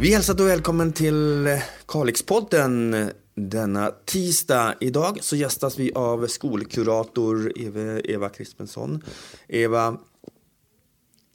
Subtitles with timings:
[0.00, 4.74] Vi hälsar då välkommen till eh, Kalixpodden denna tisdag.
[4.80, 9.04] Idag så gästas vi av skolkurator Eva, Eva Crispensson.
[9.48, 9.96] Eva,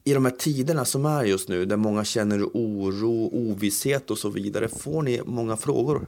[0.04, 4.29] i de här tiderna som är just nu, där många känner oro, ovisshet och så
[4.29, 6.07] vidare, får ni många frågor?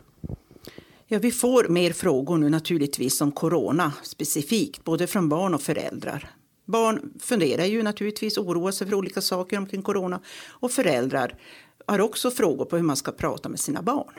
[1.07, 6.29] Ja, vi får mer frågor nu naturligtvis om corona specifikt, både från barn och föräldrar.
[6.65, 11.37] Barn funderar ju naturligtvis, oroar sig för olika saker omkring corona och föräldrar
[11.85, 14.13] har också frågor på hur man ska prata med sina barn.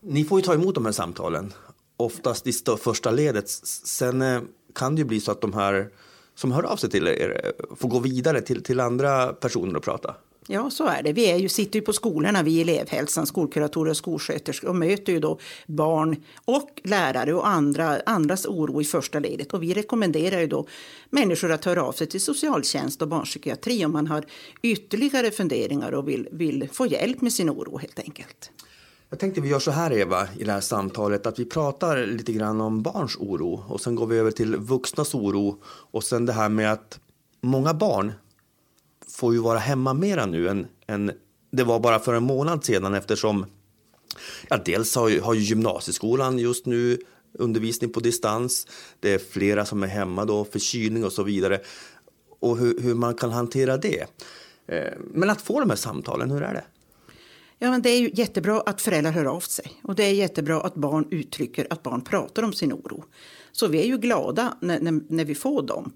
[0.00, 1.52] Ni får ju ta emot de här samtalen,
[1.96, 3.50] oftast i första ledet.
[3.50, 4.40] Sen eh,
[4.74, 5.90] kan det ju bli så att de här
[6.34, 9.82] som hör av sig till er eh, får gå vidare till, till andra personer och
[9.82, 10.14] prata.
[10.52, 11.12] Ja, så är det.
[11.12, 15.12] Vi är ju, sitter ju på skolorna, vi i elevhälsan, skolkuratorer och skolsköterskor och möter
[15.12, 19.52] ju då barn och lärare och andra, andras oro i första ledet.
[19.52, 20.66] Och vi rekommenderar ju då
[21.10, 24.24] människor att höra av sig till socialtjänst och barnpsykiatri om man har
[24.62, 28.50] ytterligare funderingar och vill, vill få hjälp med sin oro helt enkelt.
[29.10, 32.32] Jag tänkte vi gör så här Eva i det här samtalet att vi pratar lite
[32.32, 36.32] grann om barns oro och sen går vi över till vuxnas oro och sen det
[36.32, 37.00] här med att
[37.40, 38.12] många barn
[39.20, 41.12] får ju vara hemma mera nu än, än
[41.50, 43.46] det var bara för en månad sedan eftersom
[44.48, 46.98] ja, dels har ju, har ju gymnasieskolan just nu
[47.38, 48.66] undervisning på distans.
[49.00, 51.60] Det är flera som är hemma då, förkylning och så vidare.
[52.40, 54.06] Och hur, hur man kan hantera det.
[54.66, 56.64] Eh, men att få de här samtalen, hur är det?
[57.62, 60.60] Ja, men det är ju jättebra att föräldrar hör av sig och det är jättebra
[60.60, 63.04] att barn uttrycker att barn pratar om sin oro.
[63.52, 65.92] Så vi är ju glada när, när, när vi får dem.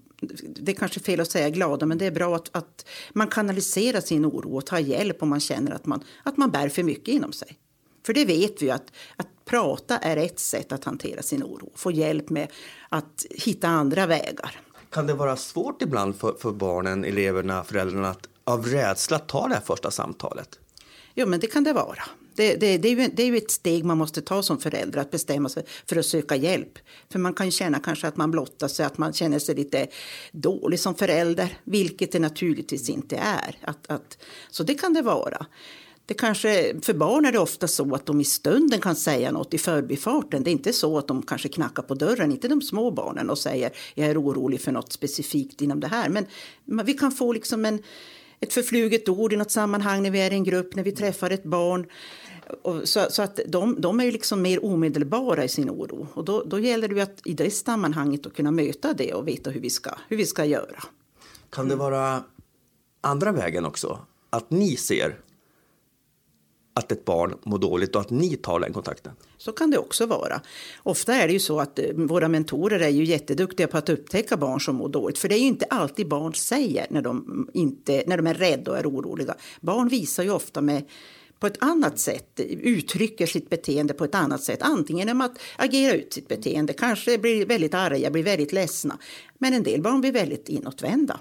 [0.55, 4.01] Det är kanske fel att säga glada, men det är bra att, att man kanaliserar
[4.01, 7.07] sin oro och tar hjälp om man känner att man, att man bär för mycket
[7.07, 7.57] inom sig.
[8.05, 11.71] För det vet vi att, att prata är ett sätt att hantera sin oro.
[11.75, 12.47] Få hjälp med
[12.89, 14.61] att hitta andra vägar.
[14.89, 19.53] Kan det vara svårt ibland för, för barnen, eleverna, föräldrarna att av rädsla ta det
[19.53, 20.59] här första samtalet?
[21.17, 22.03] Ja, men det kan det vara.
[22.35, 24.99] Det, det, det, är ju, det är ju ett steg man måste ta som förälder,
[24.99, 26.79] att bestämma sig för att söka hjälp.
[27.11, 29.87] För man kan känna kanske att man blottar sig, att man känner sig lite
[30.31, 33.57] dålig som förälder, vilket det naturligtvis inte är.
[33.61, 34.17] Att, att,
[34.49, 35.45] så det kan det vara.
[36.05, 39.53] Det kanske, för barn är det ofta så att de i stunden kan säga något
[39.53, 40.43] i förbifarten.
[40.43, 43.37] Det är inte så att de kanske knackar på dörren, inte de små barnen och
[43.37, 46.09] säger jag är orolig för något specifikt inom det här.
[46.09, 47.79] Men vi kan få liksom en
[48.39, 51.29] ett förfluget ord i något sammanhang när vi är i en grupp, när vi träffar
[51.29, 51.85] ett barn.
[52.83, 56.07] Så, så, att de, de är ju liksom mer omedelbara i sin oro.
[56.13, 59.49] Och då, då gäller det att i det sammanhanget att kunna möta det och veta
[59.49, 60.83] hur vi ska, hur vi ska göra.
[61.49, 62.23] Kan det vara
[63.01, 63.99] andra vägen också?
[64.29, 65.19] Att ni ser
[66.79, 69.13] att ett barn mår dåligt och att ni tar den kontakten?
[69.37, 70.41] Så kan det också vara.
[70.83, 74.37] Ofta är det ju så att eh, våra mentorer är ju jätteduktiga på att upptäcka
[74.37, 75.17] barn som mår dåligt.
[75.17, 78.71] För det är ju inte alltid barn säger när de, inte, när de är rädda
[78.71, 79.35] och är oroliga.
[79.61, 80.83] Barn visar ju ofta med
[81.39, 84.59] på ett annat sätt, uttrycker sitt beteende på ett annat sätt.
[84.61, 88.97] Antingen genom att agera ut sitt beteende, kanske blir väldigt arga, blir väldigt ledsna.
[89.37, 91.19] Men en del barn blir väldigt inåtvända.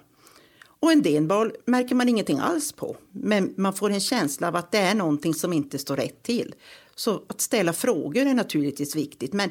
[0.84, 1.22] Och en del
[1.64, 2.96] märker man ingenting alls på.
[3.12, 6.54] Men man får en känsla av att det är någonting som inte står rätt till.
[6.94, 9.32] Så att ställa frågor är naturligtvis viktigt.
[9.32, 9.50] Men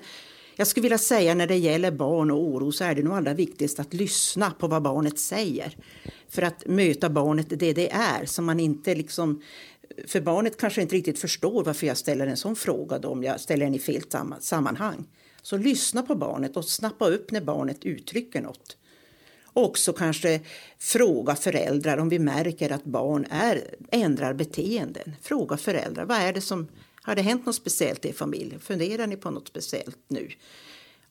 [0.55, 3.33] jag skulle vilja säga när det gäller barn och oro så är det nog allra
[3.33, 5.77] viktigast att lyssna på vad barnet säger.
[6.29, 8.25] För att möta barnet det det är.
[8.25, 9.41] Så man inte liksom,
[10.07, 13.39] för barnet kanske inte riktigt förstår varför jag ställer en sån fråga då, om jag
[13.39, 14.03] ställer den i fel
[14.39, 15.05] sammanhang.
[15.41, 18.77] Så lyssna på barnet och snappa upp när barnet uttrycker något.
[19.53, 20.41] Och också kanske
[20.79, 25.15] fråga föräldrar om vi märker att barn är, ändrar beteenden.
[25.21, 26.67] Fråga föräldrar, vad är det som,
[27.01, 28.59] har det hänt något speciellt i familjen?
[28.59, 30.29] Funderar ni på något speciellt nu?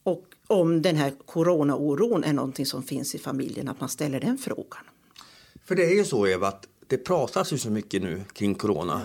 [0.02, 4.38] Och om den här coronaoron är någonting som finns i familjen, att man ställer den
[4.38, 4.84] frågan.
[5.64, 9.02] För det är ju så Eva, att det pratas ju så mycket nu kring corona.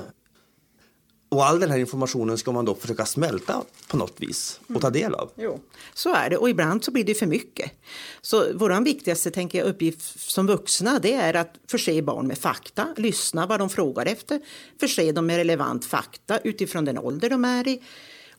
[1.30, 4.90] Och all den här informationen ska man då försöka smälta på något vis och ta
[4.90, 5.32] del av.
[5.38, 5.50] Mm.
[5.52, 5.60] Jo,
[5.94, 6.38] så är det.
[6.38, 7.72] Och ibland så blir det för mycket.
[8.22, 12.88] Så vår viktigaste tänker jag, uppgift som vuxna det är att förse barn med fakta,
[12.98, 14.42] lyssna vad de frågar efter,
[14.80, 17.82] förse dem med relevant fakta utifrån den ålder de är i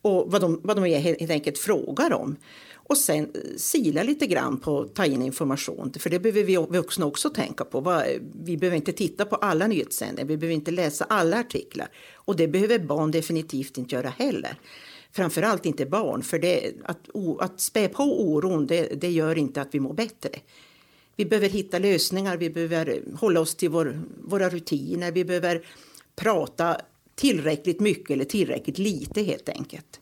[0.02, 2.36] och vad de, vad de helt enkelt frågar om.
[2.88, 5.92] Och sen eh, sila lite grann på att ta in information.
[5.98, 8.02] För det behöver vi vuxna också tänka på.
[8.42, 11.88] Vi behöver inte titta på alla nyhetssändningar, vi behöver inte läsa alla artiklar.
[12.14, 14.58] Och det behöver barn definitivt inte göra heller.
[15.12, 17.08] Framförallt inte barn, för det, att,
[17.38, 20.30] att spä på oron det, det gör inte att vi mår bättre.
[21.16, 25.66] Vi behöver hitta lösningar, vi behöver hålla oss till vår, våra rutiner, vi behöver
[26.16, 26.80] prata
[27.14, 30.00] tillräckligt mycket eller tillräckligt lite helt enkelt.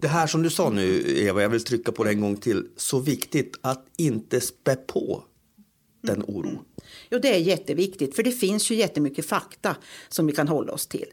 [0.00, 2.66] Det här som du sa nu, Eva, jag vill trycka på det en gång till.
[2.76, 5.24] Så viktigt att inte spä på
[6.02, 6.58] den oron.
[7.10, 9.76] Jo, det är jätteviktigt, för det finns ju jättemycket fakta
[10.08, 11.06] som vi kan hålla oss till.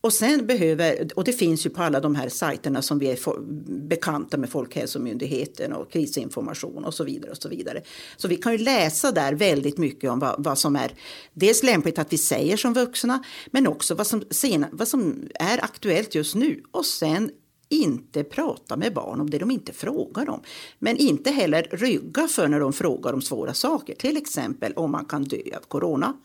[0.00, 3.16] Och sen behöver, och det finns ju på alla de här sajterna som vi är
[3.16, 3.40] for,
[3.88, 7.30] bekanta med Folkhälsomyndigheten och krisinformation och så vidare.
[7.30, 7.82] och Så vidare.
[8.16, 10.92] Så vi kan ju läsa där väldigt mycket om vad, vad som är
[11.32, 15.64] dels lämpligt att vi säger som vuxna men också vad som, sen, vad som är
[15.64, 16.62] aktuellt just nu.
[16.70, 17.30] Och sen
[17.68, 20.42] inte prata med barn om det de inte frågar om.
[20.78, 23.94] Men inte heller rygga för när de frågar om svåra saker.
[23.94, 26.16] Till exempel om man kan dö av corona.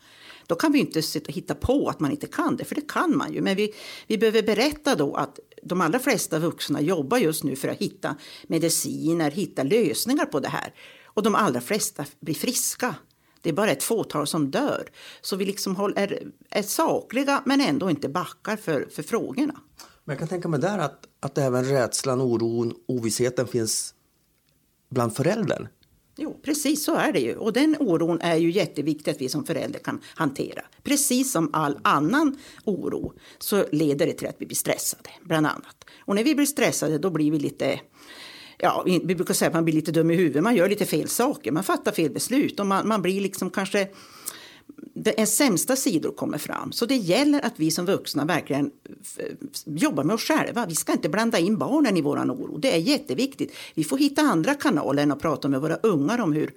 [0.46, 3.32] Då kan vi inte hitta på att man inte kan det, för det kan man
[3.32, 3.40] ju.
[3.40, 3.74] Men vi,
[4.06, 8.16] vi behöver berätta då att de allra flesta vuxna jobbar just nu för att hitta
[8.46, 10.74] mediciner, hitta lösningar på det här.
[11.04, 12.94] Och de allra flesta blir friska.
[13.40, 14.90] Det är bara ett fåtal som dör.
[15.20, 19.60] Så vi liksom är, är sakliga men ändå inte backar för, för frågorna.
[20.04, 23.94] Men jag kan tänka mig där att, att även rädslan, oron, ovissheten finns
[24.90, 25.68] bland föräldern.
[26.16, 27.36] Jo, precis så är det ju.
[27.36, 30.62] Och den oron är ju jätteviktig att vi som förälder kan hantera.
[30.82, 35.84] Precis som all annan oro så leder det till att vi blir stressade, bland annat.
[35.98, 37.80] Och när vi blir stressade då blir vi lite
[38.58, 41.08] Ja, vi brukar säga att man blir lite dum i huvudet, man gör lite fel
[41.08, 43.88] saker, man fattar fel beslut och man, man blir liksom kanske
[44.94, 46.72] ens sämsta sidor kommer fram.
[46.72, 48.70] Så det gäller att vi som vuxna verkligen
[49.16, 49.26] eh,
[49.64, 50.66] jobbar med oss själva.
[50.66, 52.58] Vi ska inte blanda in barnen i vår oro.
[52.58, 53.54] Det är jätteviktigt.
[53.74, 56.54] Vi får hitta andra kanaler än att prata med våra ungar om hur,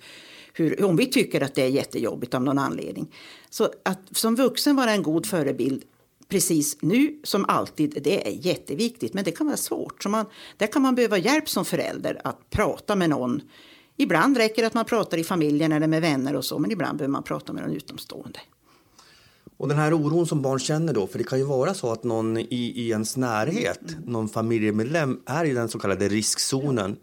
[0.54, 3.14] hur, om vi tycker att det är jättejobbigt av någon anledning.
[3.50, 5.84] Så att som vuxen vara en god förebild
[6.30, 9.14] precis nu som alltid, det är jätteviktigt.
[9.14, 10.04] Men det kan vara svårt.
[10.04, 10.26] Så man,
[10.58, 13.42] där kan man behöva hjälp som förälder att prata med någon
[13.98, 16.98] Ibland räcker det att man pratar i familjen eller med vänner och så, men ibland
[16.98, 18.40] behöver man prata med någon utomstående.
[19.58, 22.04] Och den här oron som barn känner då, för det kan ju vara så att
[22.04, 24.04] någon i, i ens närhet, mm.
[24.06, 26.98] någon familjemedlem är i den så kallade riskzonen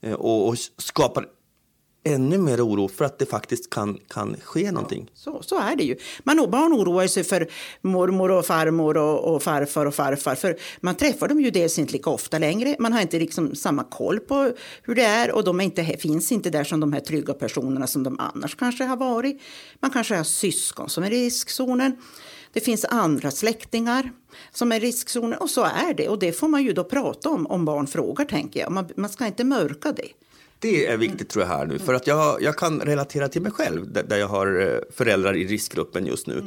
[0.00, 0.16] ja.
[0.16, 1.26] Och, och skapar
[2.04, 5.10] ännu mer oro för att det faktiskt kan, kan ske någonting.
[5.14, 5.96] Så, så är det ju.
[6.22, 7.48] Man, barn oroar sig för
[7.80, 10.34] mormor och farmor och, och, farfar och farfar.
[10.34, 12.76] För man träffar dem ju dels inte lika ofta längre.
[12.78, 14.52] Man har inte liksom samma koll på
[14.82, 17.86] hur det är och de är inte, finns inte där som de här trygga personerna
[17.86, 19.40] som de annars kanske har varit.
[19.80, 21.96] Man kanske har syskon som är i riskzonen.
[22.52, 24.12] Det finns andra släktingar
[24.52, 26.08] som är i riskzonen och så är det.
[26.08, 28.72] Och det får man ju då prata om om barn frågar tänker jag.
[28.72, 30.08] Man, man ska inte mörka det.
[30.58, 33.52] Det är viktigt tror jag här nu, för att jag, jag kan relatera till mig
[33.52, 36.44] själv där jag har eh, föräldrar i riskgruppen just nu.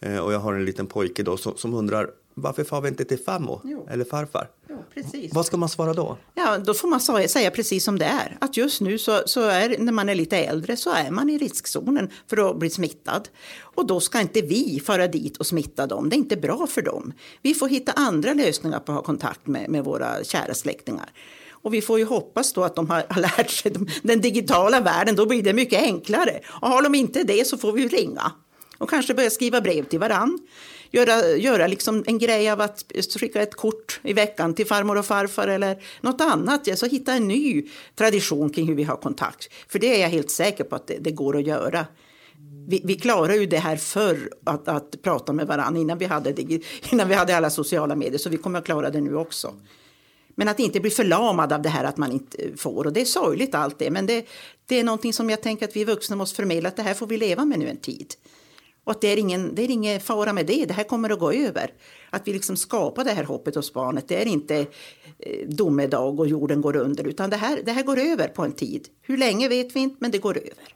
[0.00, 0.24] Mm.
[0.24, 3.18] Och jag har en liten pojke då som, som undrar varför far vi inte till
[3.18, 4.50] farmor eller farfar?
[4.68, 5.34] Jo, precis.
[5.34, 6.18] Vad ska man svara då?
[6.34, 8.36] Ja, då får man säga precis som det är.
[8.40, 11.38] Att just nu så, så är, när man är lite äldre så är man i
[11.38, 13.28] riskzonen för att bli smittad.
[13.60, 16.08] Och då ska inte vi fara dit och smitta dem.
[16.08, 17.12] Det är inte bra för dem.
[17.42, 21.12] Vi får hitta andra lösningar på att ha kontakt med, med våra kära släktingar.
[21.64, 23.72] Och vi får ju hoppas då att de har lärt sig
[24.02, 25.16] den digitala världen.
[25.16, 26.40] Då blir det mycket enklare.
[26.46, 28.32] Och har de inte det så får vi ringa.
[28.78, 30.38] Och kanske börja skriva brev till varann.
[30.90, 32.84] Göra, göra liksom en grej av att
[33.20, 36.78] skicka ett kort i veckan till farmor och farfar eller något annat.
[36.78, 37.62] Så hitta en ny
[37.94, 39.48] tradition kring hur vi har kontakt.
[39.68, 41.86] För det är jag helt säker på att det, det går att göra.
[42.68, 46.34] Vi, vi klarade ju det här förr, att, att prata med varandra innan vi, hade,
[46.90, 48.18] innan vi hade alla sociala medier.
[48.18, 49.54] Så vi kommer att klara det nu också.
[50.34, 52.86] Men att inte bli förlamad av det här att man inte eh, får.
[52.86, 53.90] Och det är sorgligt allt det.
[53.90, 54.26] Men det,
[54.66, 56.68] det är någonting som jag tänker att vi vuxna måste förmedla.
[56.68, 58.14] Att det här får vi leva med nu en tid.
[58.84, 60.64] Och att det är ingen, det är ingen fara med det.
[60.64, 61.70] Det här kommer att gå över.
[62.10, 64.08] Att vi liksom skapar det här hoppet hos barnet.
[64.08, 64.56] Det är inte
[65.18, 67.06] eh, domedag och jorden går under.
[67.06, 68.88] Utan det här, det här går över på en tid.
[69.02, 70.74] Hur länge vet vi inte, men det går över.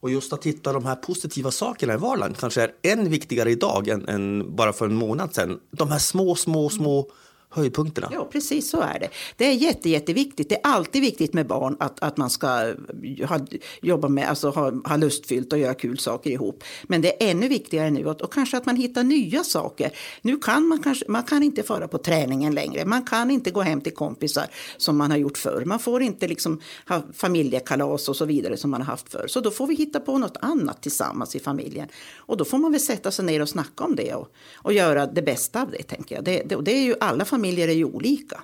[0.00, 3.88] Och just att hitta de här positiva sakerna i vardagen kanske är än viktigare idag
[3.88, 5.60] än, än bara för en månad sedan.
[5.70, 7.10] De här små, små, små
[7.50, 8.08] höjdpunkterna.
[8.12, 9.08] Ja, precis så är det.
[9.36, 10.48] Det är jätte, jätteviktigt.
[10.48, 13.40] Det är alltid viktigt med barn att, att man ska eh, ha,
[13.82, 16.64] jobba med, alltså ha, ha lustfyllt och göra kul saker ihop.
[16.82, 19.92] Men det är ännu viktigare nu att och kanske att man hittar nya saker.
[20.22, 22.84] Nu kan man kanske, man kan inte fara på träningen längre.
[22.84, 25.64] Man kan inte gå hem till kompisar som man har gjort förr.
[25.64, 29.26] Man får inte liksom ha familjekalas och så vidare som man har haft förr.
[29.28, 31.88] Så då får vi hitta på något annat tillsammans i familjen.
[32.16, 35.06] Och då får man väl sätta sig ner och snacka om det och, och göra
[35.06, 36.24] det bästa av det, tänker jag.
[36.24, 38.42] Det, det, det är ju alla familjer familjer är ju olika.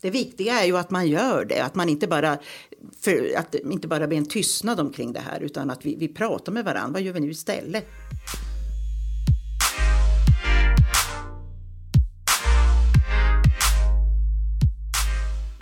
[0.00, 2.38] Det viktiga är ju att man gör det, att man inte bara,
[3.00, 6.08] för, att det inte bara blir en tystnad omkring det här utan att vi, vi
[6.08, 6.92] pratar med varandra.
[6.92, 7.84] Vad gör vi nu istället?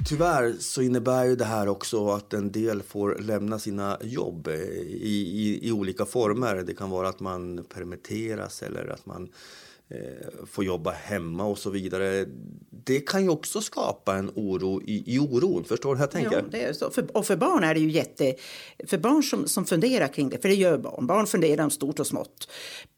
[0.08, 4.54] Tyvärr så innebär ju det här också att en del får lämna sina jobb eh,
[4.54, 6.56] i, i, i olika former.
[6.56, 9.28] Det kan vara att man permitteras eller att man eh,
[9.94, 12.26] Eh, få jobba hemma och så vidare.
[12.84, 15.64] Det kan ju också skapa en oro i, i oron.
[15.64, 16.36] Förstår du hur jag tänker?
[16.36, 16.90] Ja, det är så.
[16.90, 18.34] För, och för barn är det ju jätte...
[18.86, 21.06] För barn som, som funderar kring det, för det gör barn.
[21.06, 22.48] Barn funderar om stort och smått.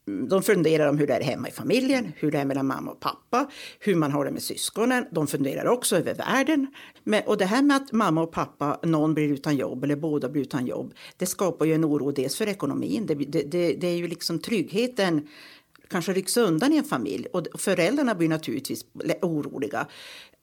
[0.09, 2.91] Mm, de funderar om hur det är hemma i familjen, hur det är mellan mamma
[2.91, 5.07] och pappa, hur man har det med syskonen.
[5.11, 6.67] De funderar också över världen.
[7.05, 10.29] Men, och det här med att mamma och pappa, någon blir utan jobb eller båda
[10.29, 13.07] blir utan jobb, det skapar ju en oro dels för ekonomin.
[13.07, 15.29] Det, det, det, det är ju liksom tryggheten
[15.93, 18.85] kanske rycks undan i en familj och föräldrarna blir naturligtvis
[19.23, 19.87] oroliga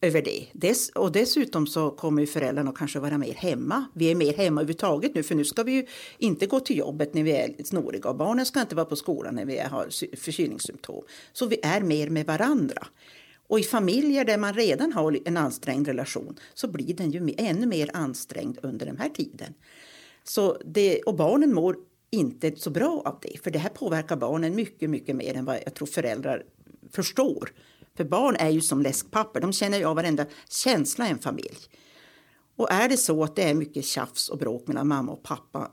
[0.02, 0.46] över det.
[0.54, 3.86] Dess, och dessutom så kommer ju föräldrarna kanske vara mer hemma.
[3.94, 5.86] Vi är mer hemma överhuvudtaget nu för nu ska vi ju
[6.18, 9.36] inte gå till jobbet när vi är snoriga och barnen ska inte vara på skolan
[9.36, 11.04] när vi har förkylningssymptom.
[11.34, 12.88] Så vi är mer med varandra.
[13.48, 17.66] Och i familjer där man redan har en ansträngd relation så blir den ju ännu
[17.66, 19.54] mer ansträngd under den här tiden.
[20.24, 21.76] Så det, och barnen mår
[22.12, 23.44] inte så bra av det.
[23.44, 26.44] För det här påverkar barnen mycket, mycket mer än vad jag tror föräldrar
[26.92, 27.52] förstår.
[27.98, 29.42] För barn är ju som läskpapper.
[29.42, 31.58] De känner ju av varenda känsla i en familj.
[32.56, 35.72] Och är det så att det är mycket tjafs och bråk mellan mamma och pappa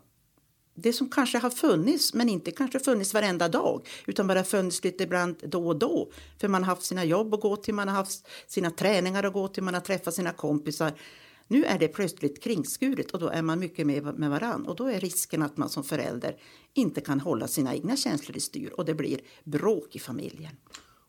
[0.76, 5.04] det som kanske har funnits, men inte kanske funnits varenda dag utan bara funnits lite
[5.04, 6.10] ibland då och då.
[6.40, 9.32] För man har haft sina jobb att gå till, man har haft sina träningar att
[9.32, 10.92] gå till, man har träffat sina kompisar.
[11.48, 14.66] Nu är det plötsligt kringskuret och då är man mycket med, med varann.
[14.66, 16.36] Och då är risken att man som förälder
[16.74, 20.52] inte kan hålla sina egna känslor i styr och det blir bråk i familjen.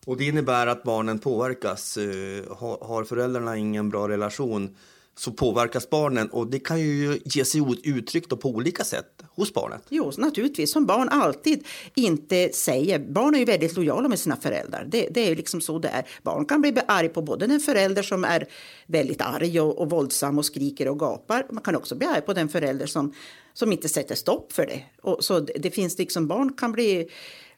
[0.06, 1.96] Och det innebär att barnen påverkas.
[1.96, 4.76] Eh, har föräldrarna ingen bra relation
[5.18, 9.82] så påverkas barnen och det kan ju ge sig uttryck på olika sätt hos barnet.
[9.88, 10.72] Jo, naturligtvis.
[10.72, 12.98] Som barn alltid inte säger.
[12.98, 14.86] Barn är ju väldigt lojala med sina föräldrar.
[14.88, 16.06] Det, det är ju liksom så det är.
[16.22, 18.46] Barn kan bli arg på både den förälder som är
[18.86, 21.46] väldigt arg och, och våldsam och skriker och gapar.
[21.50, 23.14] Man kan också bli arg på den förälder som,
[23.54, 24.82] som inte sätter stopp för det.
[25.02, 27.08] Och så det, det finns liksom barn kan bli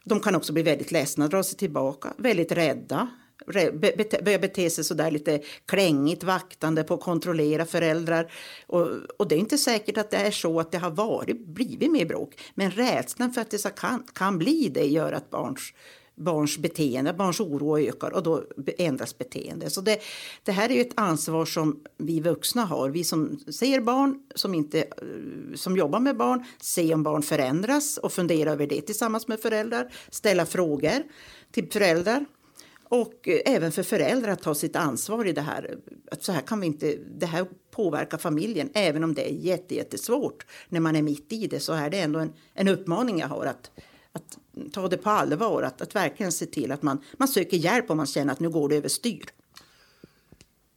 [0.04, 3.08] de kan också bli väldigt ledsna, dra sig tillbaka, väldigt rädda
[3.46, 8.32] börjar bete sig så där lite klängigt, vaktande på att kontrollera föräldrar.
[8.66, 11.90] Och, och, det är inte säkert att det är så att det har varit, blivit
[11.90, 12.40] mer bråk.
[12.54, 15.72] Men rädslan för att det kan, kan bli det gör att barns
[16.20, 18.44] barns beteende, barns oro ökar och då
[18.78, 19.70] ändras beteende.
[19.70, 20.00] Så det,
[20.42, 22.90] det här är ju ett ansvar som vi vuxna har.
[22.90, 24.84] Vi som ser barn, som, inte,
[25.54, 29.92] som jobbar med barn, se om barn förändras och fundera över det tillsammans med föräldrar.
[30.10, 31.02] Ställa frågor
[31.50, 32.24] till föräldrar.
[32.90, 35.78] Och eh, även för föräldrar att ta sitt ansvar i det här.
[36.10, 38.70] Att så här kan vi inte, det här påverkar familjen.
[38.74, 39.34] Även om det är
[39.68, 43.28] jättesvårt när man är mitt i det så är det ändå en, en uppmaning jag
[43.28, 43.70] har att,
[44.12, 44.38] att
[44.72, 45.62] ta det på allvar.
[45.62, 48.50] Att, att verkligen se till att man, man söker hjälp om man känner att nu
[48.50, 49.24] går det överstyr.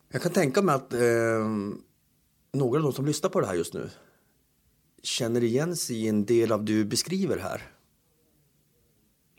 [0.10, 1.00] Jag kan tänka mig att eh,
[2.52, 3.90] några av de som lyssnar på det här just nu
[5.04, 7.72] känner igen sig i en del av det du beskriver här.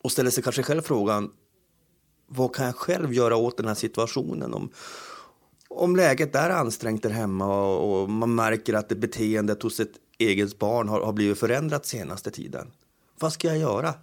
[0.02, 1.30] Och ställer sig kanske själv frågan
[2.36, 4.54] vad kan jag själv göra åt den här situationen?
[4.54, 4.70] Om,
[5.68, 9.92] om läget är ansträngt där hemma och, och man märker att det beteendet hos ett
[10.18, 12.70] eget barn har, har blivit förändrat senaste tiden.
[13.18, 13.94] Vad ska jag göra?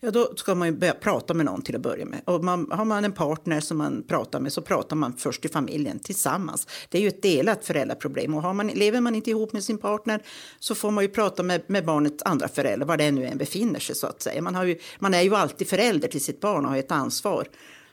[0.00, 2.20] Ja, då ska man ju börja prata med någon till att börja med.
[2.24, 5.48] Och man, har man en partner som man pratar med så pratar man först i
[5.48, 6.66] familjen tillsammans.
[6.88, 9.78] Det är ju ett delat föräldraproblem och har man, lever man inte ihop med sin
[9.78, 10.22] partner
[10.58, 13.80] så får man ju prata med, med barnets andra förälder, var det nu än befinner
[13.80, 14.42] sig så att säga.
[14.42, 17.48] Man, har ju, man är ju alltid förälder till sitt barn och har ett ansvar.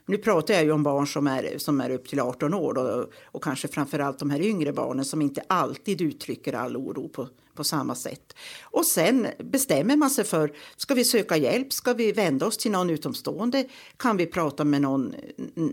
[0.06, 3.10] Nu pratar jag ju om barn som är, som är upp till 18 år och,
[3.24, 7.64] och kanske framförallt de här yngre barnen som inte alltid uttrycker all oro på, på
[7.64, 8.36] samma sätt.
[8.64, 11.74] Och sen bestämmer man sig för, ska vi söka hjälp?
[11.74, 13.66] Ska vi vända oss till någon utomstående?
[13.98, 15.16] Kan vi prata med någon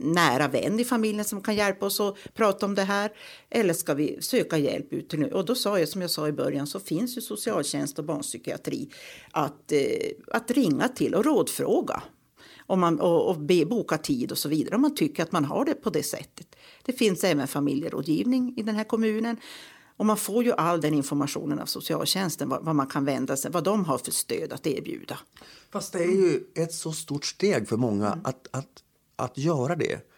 [0.01, 3.13] nära vän i familjen som kan hjälpa oss att prata om det här?
[3.51, 6.33] Eller ska vi söka hjälp ut till Och då sa jag, som jag sa i
[6.33, 8.91] början, så finns ju socialtjänst och barnpsykiatri
[9.31, 9.79] att, eh,
[10.27, 12.03] att ringa till och rådfråga
[12.71, 15.45] om man, och, och be, boka tid och så vidare om man tycker att man
[15.45, 16.57] har det på det sättet.
[16.83, 19.37] Det finns även familjerådgivning i den här kommunen.
[19.97, 23.51] Och man får ju all den informationen av socialtjänsten, vad, vad, man kan vända sig,
[23.51, 25.19] vad de har för stöd att erbjuda.
[25.71, 28.21] Fast det är ju ett så stort steg för många mm.
[28.25, 28.83] att, att,
[29.17, 30.09] att göra det.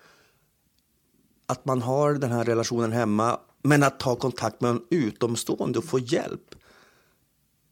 [1.46, 5.84] Att man har den här relationen hemma, men att ta kontakt med en utomstående och
[5.84, 6.54] få hjälp.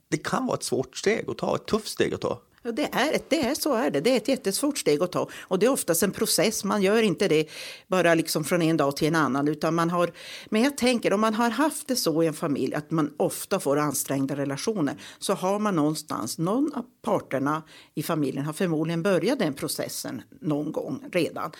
[0.08, 2.40] Det kan vara ett svårt steg att ta, ett tufft steg att ta.
[2.62, 4.00] Ja, det är, ett, det är så är det.
[4.00, 5.28] Det är ett jättesvårt steg att ta.
[5.40, 6.64] Och det är oftast en process.
[6.64, 7.48] Man gör inte det
[7.86, 9.48] bara liksom från en dag till en annan.
[9.48, 10.12] Utan man har,
[10.46, 13.60] men jag tänker om man har haft det så i en familj att man ofta
[13.60, 17.62] får ansträngda relationer så har man någonstans, någon av parterna
[17.94, 21.50] i familjen har förmodligen börjat den processen någon gång redan.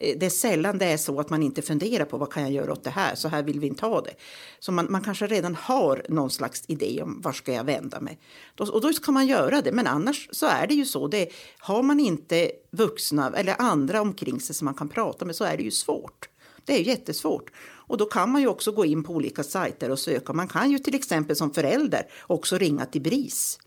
[0.00, 2.52] Eh, det är sällan det är så att man inte funderar på vad kan jag
[2.52, 4.14] göra åt det här, så här vill vi inte ha det.
[4.58, 8.18] Så man, man kanske redan har någon slags idé om var ska jag vända mig.
[8.54, 11.08] Då, och då kan man göra det, men annars så är det ju så.
[11.08, 15.44] Det, har man inte vuxna eller andra omkring sig som man kan prata med så
[15.44, 16.28] är det ju svårt.
[16.64, 17.50] Det är jättesvårt.
[17.88, 20.32] Och då kan man ju också gå in på olika sajter och söka.
[20.32, 23.58] Man kan ju till exempel som förälder också ringa till BRIS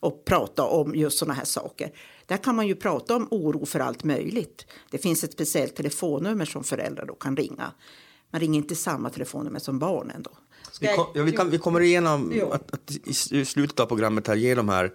[0.00, 1.92] och prata om just sådana här saker.
[2.26, 4.66] Där kan man ju prata om oro för allt möjligt.
[4.90, 7.72] Det finns ett speciellt telefonnummer som föräldrar då kan ringa.
[8.30, 10.30] Man ringer inte samma telefonnummer som barnen då.
[10.80, 12.90] Vi, kom, ja, vi, kan, vi kommer igenom att, att
[13.30, 14.92] i slutet av programmet här ge de här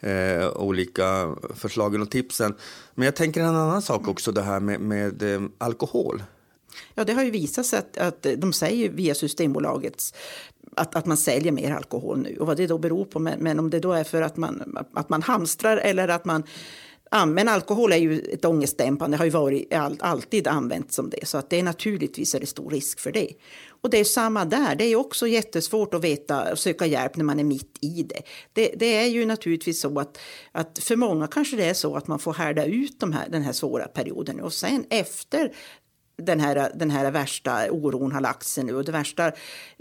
[0.00, 2.54] eh, olika förslagen och tipsen.
[2.94, 6.22] Men jag tänker en annan sak också, det här med, med eh, alkohol.
[6.94, 10.14] Ja, det har ju visat sig att, att de säger via Systembolagets
[10.78, 12.36] att, att man säljer mer alkohol nu.
[12.36, 14.78] Och vad det då beror på, men, men om det då är för att man,
[14.94, 16.42] att man hamstrar eller att man
[17.10, 21.28] Ja, men alkohol är ju ett ångestdämpande, har ju varit all, alltid använts som det.
[21.28, 23.28] Så att det är naturligtvis är det stor risk för det.
[23.80, 27.24] Och det är samma där, det är också jättesvårt att veta och söka hjälp när
[27.24, 28.22] man är mitt i det.
[28.52, 30.18] Det, det är ju naturligtvis så att,
[30.52, 33.42] att för många kanske det är så att man får härda ut de här, den
[33.42, 35.52] här svåra perioden och sen efter
[36.18, 39.32] den här, den här värsta oron har lagt sig nu och det värsta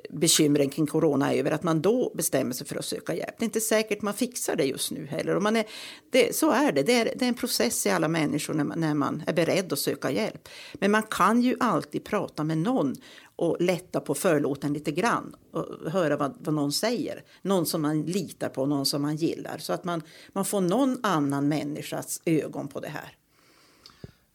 [0.10, 3.36] bekymren kring corona är över att man då bestämmer sig för att söka hjälp.
[3.38, 5.36] Det är inte säkert man fixar det just nu heller.
[5.36, 5.66] Och man är,
[6.10, 6.84] det, så är det.
[6.84, 9.74] Det är, det är en process i alla människor när man, när man är beredd
[9.74, 10.50] att söka hjälp.
[10.74, 12.96] Men man kan ju alltid prata med någon
[13.36, 17.24] och lätta på förlåten lite grann och höra vad, vad någon säger.
[17.42, 19.58] Någon som man litar på, någon som man gillar.
[19.58, 20.02] Så att man,
[20.34, 23.18] man får någon annan människas ögon på det här.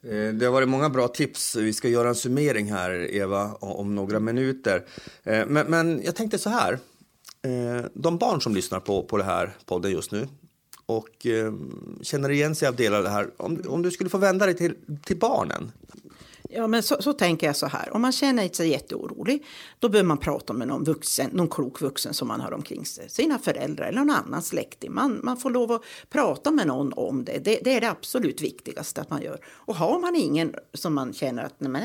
[0.05, 1.57] Eh, det har varit många bra tips.
[1.57, 4.85] Vi ska göra en summering här, Eva, om några minuter.
[5.23, 6.79] Eh, men, men jag tänkte så här.
[7.43, 10.29] Eh, de barn som lyssnar på, på det här podden just nu
[10.87, 13.31] och ehm, känner igen sig av delar av det här.
[13.37, 15.73] Om, om du skulle få vända dig till, till barnen,
[16.55, 17.95] Ja, men så, så, tänker jag så här.
[17.95, 19.45] Om man känner sig jätteorolig,
[19.79, 23.11] då bör man prata med någon vuxen, någon klok vuxen som man har omkring sig.
[23.11, 24.93] Sina föräldrar eller någon annan släkting.
[24.93, 27.39] Man, man får lov att prata med någon om det.
[27.39, 27.61] det.
[27.65, 27.77] det.
[27.77, 29.45] är det absolut viktigaste att man gör.
[29.47, 31.83] Och har man ingen som man känner att nej, men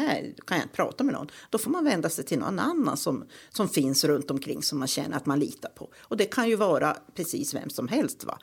[0.47, 3.25] kan jag inte prata med någon, då får man vända sig till någon annan som,
[3.49, 5.89] som finns runt omkring som man känner att man litar på.
[5.99, 8.23] Och det kan ju vara precis vem som helst.
[8.23, 8.39] Va?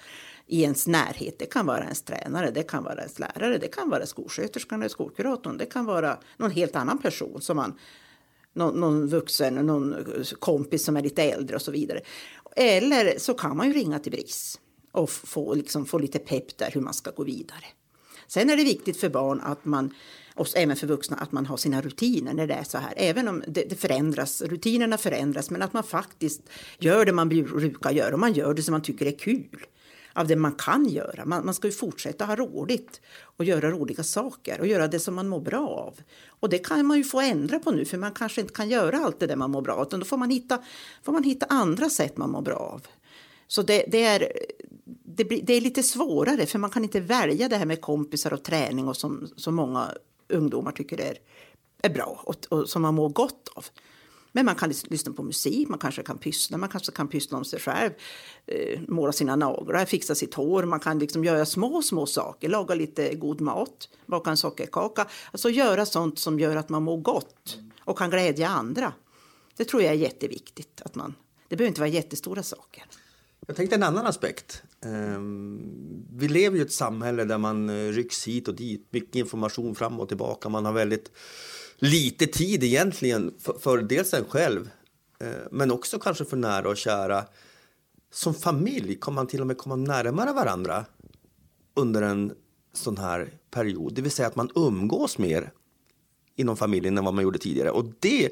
[0.46, 1.38] i ens närhet.
[1.38, 4.88] Det kan vara ens tränare, det kan vara ens lärare, det kan vara skolsköterskan eller
[4.88, 5.58] skolkuratorn.
[5.58, 7.78] Det kan vara någon helt annan person som man
[8.52, 9.96] någon, någon vuxen, någon
[10.38, 12.00] kompis som är lite äldre och så vidare.
[12.56, 14.60] Eller så kan man ju ringa till BRIS
[14.92, 17.64] och få, liksom, få lite pepp där hur man ska gå vidare.
[18.26, 19.94] Sen är det viktigt för barn att man
[20.34, 22.94] och även för vuxna att man har sina rutiner när det är så här.
[22.96, 26.42] Även om det, det, förändras, rutinerna förändras, men att man faktiskt
[26.78, 29.66] gör det man brukar göra och man gör det som man tycker är kul
[30.14, 31.24] av det man kan göra.
[31.24, 35.14] Man, man ska ju fortsätta ha roligt och göra roliga saker och göra det som
[35.14, 36.00] man mår bra av.
[36.28, 38.98] Och det kan man ju få ändra på nu för man kanske inte kan göra
[38.98, 40.62] allt det där man mår bra av utan då får man hitta,
[41.02, 42.86] får man hitta andra sätt man mår bra av.
[43.46, 44.32] Så det, det är,
[44.86, 48.32] det, blir, det är lite svårare för man kan inte välja det här med kompisar
[48.32, 49.90] och träning och som, som många
[50.28, 51.18] ungdomar tycker är,
[51.82, 53.64] är bra och, och som man mår gott av.
[54.36, 57.44] Men man kan lyssna på musik, man kanske kan pyssla, man kanske kan pyssla om
[57.44, 57.90] sig själv,
[58.46, 62.74] eh, måla sina naglar, fixa sitt hår, man kan liksom göra små, små saker, laga
[62.74, 67.58] lite god mat, baka en sockerkaka, alltså göra sånt som gör att man mår gott
[67.80, 68.92] och kan glädja andra.
[69.56, 71.14] Det tror jag är jätteviktigt att man,
[71.48, 72.84] det behöver inte vara jättestora saker.
[73.46, 74.62] Jag tänkte en annan aspekt.
[74.84, 79.74] Ehm, vi lever i ett samhälle där man eh, rycks hit och dit, mycket information
[79.74, 80.48] fram och tillbaka.
[80.48, 81.10] Man har väldigt
[81.76, 84.70] lite tid egentligen för, för dels en själv
[85.20, 87.24] eh, men också kanske för nära och kära.
[88.12, 90.84] Som familj kommer man till och med komma närmare varandra
[91.76, 92.32] under en
[92.72, 93.94] sån här period.
[93.94, 95.52] Det vill säga att man umgås mer
[96.36, 97.70] inom familjen än vad man gjorde tidigare.
[97.70, 98.28] Och det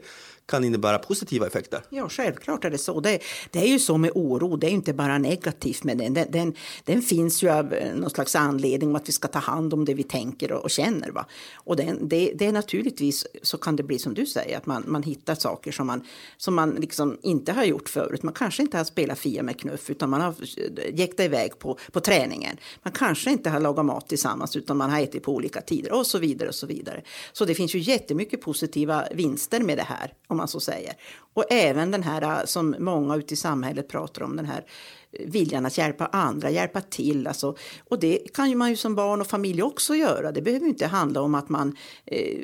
[0.52, 1.80] kan innebära positiva effekter.
[1.88, 3.00] Ja, självklart är det så.
[3.00, 3.18] Det,
[3.50, 6.14] det är ju så med oro, det är inte bara negativt med den.
[6.14, 9.74] Den, den, den finns ju av eh, någon slags anledning att vi ska ta hand
[9.74, 11.10] om det vi tänker och, och känner.
[11.10, 11.26] Va?
[11.54, 14.84] Och den, det, det är naturligtvis så kan det bli som du säger, att man,
[14.86, 16.04] man hittar saker som man,
[16.36, 18.22] som man liksom inte har gjort förut.
[18.22, 21.78] Man kanske inte har spelat Fia med knuff utan man har eh, jäktat iväg på,
[21.92, 22.56] på träningen.
[22.82, 26.06] Man kanske inte har lagat mat tillsammans utan man har ätit på olika tider och
[26.06, 27.02] så vidare och så vidare.
[27.32, 30.94] Så det finns ju jättemycket positiva vinster med det här om man så säger.
[31.34, 34.64] Och även den här äh, som många ute i samhället pratar om, den här
[35.12, 37.26] äh, viljan att hjälpa andra, hjälpa till.
[37.26, 37.56] Alltså,
[37.88, 40.32] och det kan ju man ju som barn och familj också göra.
[40.32, 41.76] Det behöver inte handla om att man
[42.06, 42.38] eh,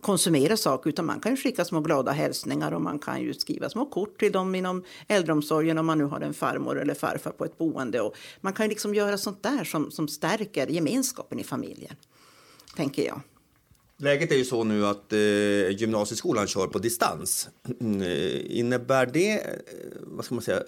[0.00, 3.68] konsumerar saker utan man kan ju skicka små glada hälsningar och man kan ju skriva
[3.68, 7.44] små kort till dem inom äldreomsorgen om man nu har en farmor eller farfar på
[7.44, 8.00] ett boende.
[8.00, 11.96] Och man kan ju liksom göra sånt där som, som stärker gemenskapen i familjen,
[12.76, 13.20] tänker jag.
[14.02, 15.18] Läget är ju så nu att eh,
[15.70, 17.48] gymnasieskolan kör på distans.
[17.80, 19.40] Mm, eh, innebär det, eh,
[20.00, 20.62] vad ska man säga,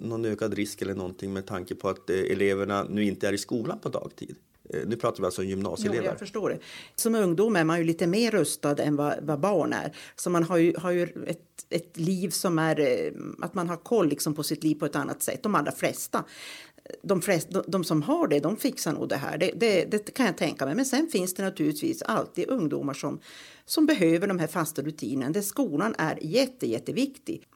[0.00, 3.38] någon ökad risk eller någonting med tanke på att eh, eleverna nu inte är i
[3.38, 4.36] skolan på dagtid?
[4.70, 6.04] Eh, nu pratar vi alltså om gymnasieelever.
[6.04, 6.58] Jo, jag förstår det.
[6.96, 9.96] Som ungdom är man ju lite mer rustad än vad, vad barn är.
[10.16, 14.08] Så man har ju, har ju ett, ett liv som är, att man har koll
[14.08, 16.24] liksom på sitt liv på ett annat sätt, de allra flesta
[17.02, 19.38] de, flest, de, de, som har det, de fixar nog det här.
[19.38, 20.74] Det, det, det, kan jag tänka mig.
[20.74, 23.20] Men sen finns det naturligtvis alltid ungdomar som,
[23.66, 25.32] som behöver de här fasta rutinerna.
[25.32, 27.46] Där skolan är jätte, jätteviktig.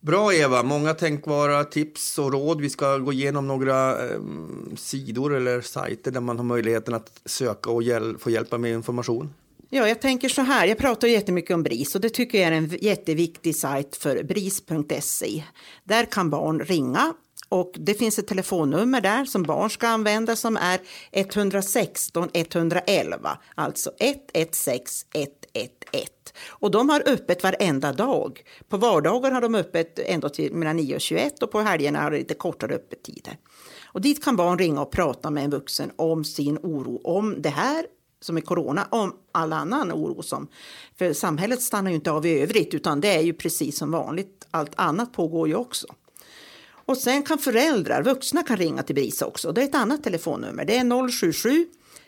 [0.00, 2.60] Bra Eva, många tänkbara tips och råd.
[2.60, 4.20] Vi ska gå igenom några eh,
[4.76, 9.30] sidor eller sajter där man har möjligheten att söka och hjäl få hjälp med information.
[9.68, 10.66] Ja, jag tänker så här.
[10.66, 15.44] Jag pratar jättemycket om BRIS och det tycker jag är en jätteviktig sajt för bris.se.
[15.84, 17.14] Där kan barn ringa
[17.48, 20.80] och det finns ett telefonnummer där som barn ska använda som är
[21.12, 25.68] 116 111, alltså 116 111.
[26.48, 28.42] Och de har öppet varenda dag.
[28.68, 32.10] På vardagar har de öppet ända till mellan 9 och 21 och på helgerna har
[32.10, 33.36] de lite kortare öppettider.
[33.84, 37.48] Och dit kan barn ringa och prata med en vuxen om sin oro om det
[37.48, 37.86] här
[38.20, 40.48] som är corona, om all annan oro som...
[40.98, 44.46] För samhället stannar ju inte av i övrigt utan det är ju precis som vanligt.
[44.50, 45.86] Allt annat pågår ju också.
[46.86, 49.52] Och sen kan föräldrar, vuxna kan ringa till BRIS också.
[49.52, 50.64] Det är ett annat telefonnummer.
[50.64, 51.66] Det är 077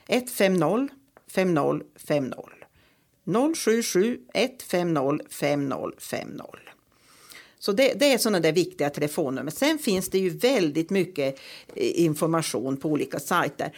[0.08, 0.94] 150
[1.28, 2.36] 50 50.
[3.54, 6.42] 077 150 50 50.
[7.58, 9.50] Så det, det är sådana där viktiga telefonnummer.
[9.50, 11.38] Sen finns det ju väldigt mycket
[11.74, 13.72] eh, information på olika sajter.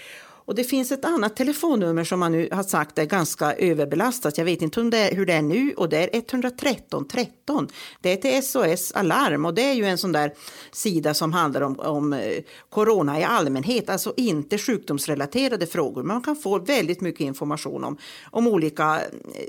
[0.48, 4.38] Och det finns ett annat telefonnummer som man nu har sagt är ganska överbelastat.
[4.38, 7.68] Jag vet inte om det är, hur det är nu och det är 113 13.
[8.00, 10.32] Det är till SOS Alarm och det är ju en sån där
[10.72, 16.02] sida som handlar om, om eh, corona i allmänhet, alltså inte sjukdomsrelaterade frågor.
[16.02, 17.98] Man kan få väldigt mycket information om,
[18.30, 19.06] om olika eh,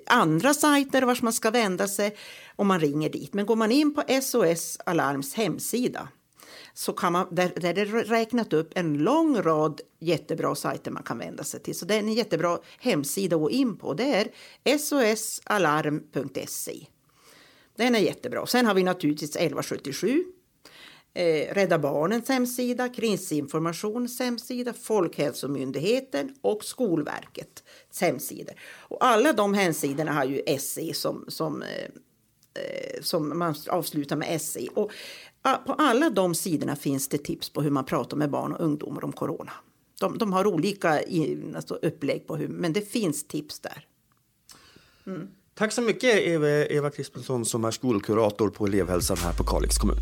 [0.08, 2.16] andra sajter vars man ska vända sig
[2.56, 3.34] om man ringer dit.
[3.34, 6.08] Men går man in på SOS Alarms hemsida
[6.80, 11.04] så kan man, där, där är det räknat upp en lång rad jättebra sajter man
[11.04, 11.76] kan vända sig till.
[11.76, 13.94] Så det är en jättebra hemsida att gå in på.
[13.94, 14.28] Det
[14.64, 16.86] är sosalarm.se.
[17.76, 18.46] Den är jättebra.
[18.46, 20.24] Sen har vi naturligtvis 1177.
[21.14, 27.64] Eh, Rädda Barnens hemsida, Krisinformationens hemsida, Folkhälsomyndigheten och Skolverkets
[28.02, 28.56] hemsidor.
[28.78, 31.68] Och alla de hemsidorna har ju SE som, som, eh,
[32.64, 34.68] eh, som man avslutar med SE.
[34.76, 34.92] Och
[35.66, 39.04] på alla de sidorna finns det tips på hur man pratar med barn och ungdomar
[39.04, 39.52] om corona.
[40.00, 41.02] De, de har olika
[41.56, 43.86] alltså, upplägg på hur, men det finns tips där.
[45.06, 45.28] Mm.
[45.54, 46.92] Tack så mycket Eva, Eva
[47.46, 49.98] som är skolkurator på elevhälsan här på Kalix kommun.